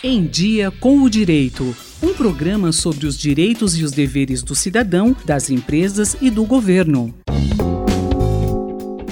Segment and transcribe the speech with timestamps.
[0.00, 1.74] Em Dia com o Direito.
[2.00, 7.12] Um programa sobre os direitos e os deveres do cidadão, das empresas e do governo.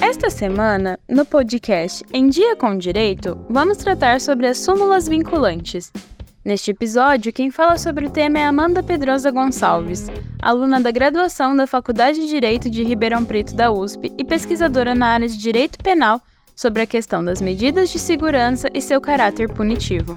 [0.00, 5.90] Esta semana, no podcast Em Dia com o Direito, vamos tratar sobre as súmulas vinculantes.
[6.44, 10.06] Neste episódio, quem fala sobre o tema é Amanda Pedrosa Gonçalves,
[10.40, 15.08] aluna da graduação da Faculdade de Direito de Ribeirão Preto da USP e pesquisadora na
[15.08, 16.22] área de Direito Penal
[16.54, 20.16] sobre a questão das medidas de segurança e seu caráter punitivo.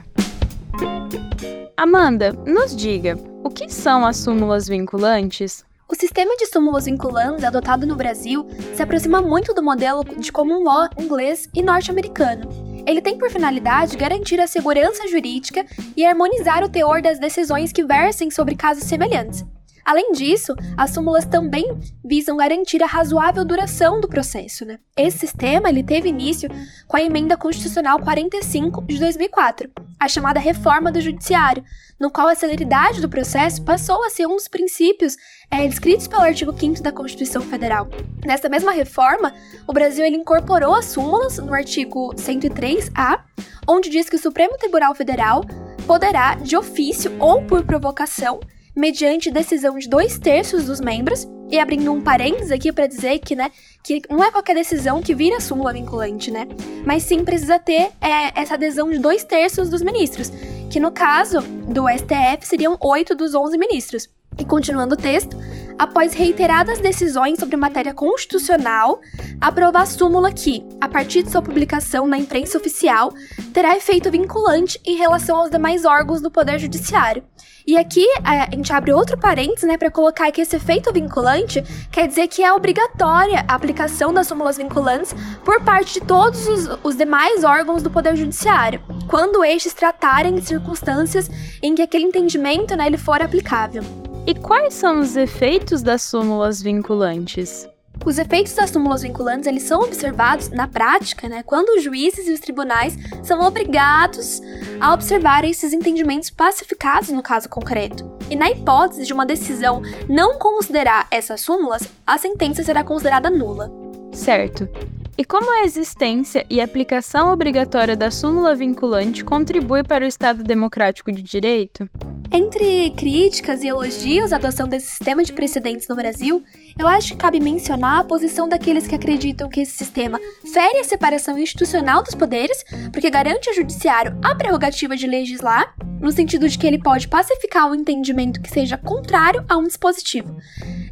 [1.76, 5.64] Amanda, nos diga, o que são as súmulas vinculantes?
[5.88, 8.46] O sistema de súmulas vinculantes adotado no Brasil
[8.76, 12.50] se aproxima muito do modelo de common law inglês e norte-americano.
[12.86, 17.84] Ele tem por finalidade garantir a segurança jurídica e harmonizar o teor das decisões que
[17.84, 19.46] versem sobre casos semelhantes.
[19.90, 21.76] Além disso, as súmulas também
[22.06, 24.64] visam garantir a razoável duração do processo.
[24.64, 24.78] Né?
[24.96, 26.48] Esse sistema ele teve início
[26.88, 29.68] com a Emenda Constitucional 45 de 2004,
[30.00, 31.64] a chamada Reforma do Judiciário,
[32.00, 35.18] no qual a celeridade do processo passou a ser um dos princípios
[35.50, 37.88] é, descritos pelo artigo 5 da Constituição Federal.
[38.24, 39.34] Nessa mesma reforma,
[39.68, 43.22] o Brasil ele incorporou as súmulas no artigo 103A,
[43.68, 45.44] onde diz que o Supremo Tribunal Federal
[45.88, 48.40] poderá, de ofício ou por provocação,
[48.80, 53.36] mediante decisão de dois terços dos membros, e abrindo um parênteses aqui para dizer que,
[53.36, 53.52] né,
[53.84, 56.48] que não é qualquer decisão que vira súmula vinculante, né?
[56.86, 60.32] Mas sim precisa ter é, essa adesão de dois terços dos ministros,
[60.70, 64.08] que no caso do STF seriam oito dos onze ministros.
[64.38, 65.36] E continuando o texto,
[65.80, 69.00] após reiteradas decisões sobre matéria constitucional,
[69.40, 73.14] aprova a súmula que, a partir de sua publicação na imprensa oficial,
[73.54, 77.24] terá efeito vinculante em relação aos demais órgãos do Poder Judiciário.
[77.66, 82.08] E aqui a gente abre outro parênteses, né, para colocar que esse efeito vinculante quer
[82.08, 86.96] dizer que é obrigatória a aplicação das súmulas vinculantes por parte de todos os, os
[86.98, 91.30] demais órgãos do Poder Judiciário, quando estes tratarem de circunstâncias
[91.62, 93.99] em que aquele entendimento né, ele for aplicável.
[94.28, 97.68] E quais são os efeitos das súmulas vinculantes?
[98.06, 102.32] Os efeitos das súmulas vinculantes eles são observados na prática, né, quando os juízes e
[102.32, 104.42] os tribunais são obrigados
[104.80, 108.10] a observar esses entendimentos pacificados no caso concreto.
[108.30, 113.72] E na hipótese de uma decisão não considerar essas súmulas, a sentença será considerada nula.
[114.14, 114.70] Certo.
[115.18, 121.12] E como a existência e aplicação obrigatória da súmula vinculante contribui para o Estado democrático
[121.12, 121.90] de direito?
[122.32, 126.44] Entre críticas e elogios à adoção desse sistema de precedentes no Brasil,
[126.78, 130.20] eu acho que cabe mencionar a posição daqueles que acreditam que esse sistema
[130.54, 132.64] fere a separação institucional dos poderes,
[132.94, 137.70] porque garante ao judiciário a prerrogativa de legislar, no sentido de que ele pode pacificar
[137.70, 140.38] um entendimento que seja contrário a um dispositivo.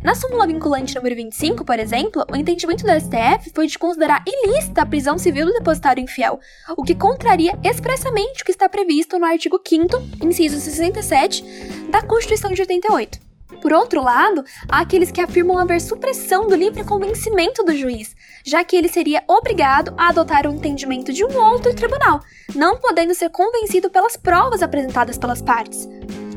[0.04, 4.82] Na súmula vinculante número 25, por exemplo, o entendimento do STF foi de considerar ilícita
[4.82, 6.40] a prisão civil do depositário infiel,
[6.78, 9.88] o que contraria expressamente o que está previsto no artigo 5
[10.24, 11.44] inciso 67
[11.92, 13.27] da Constituição de 88.
[13.62, 18.16] Por outro lado, há aqueles que afirmam haver supressão do livre convencimento do juiz,
[18.46, 22.22] já que ele seria obrigado a adotar o entendimento de um outro tribunal,
[22.54, 25.88] não podendo ser convencido pelas provas apresentadas pelas partes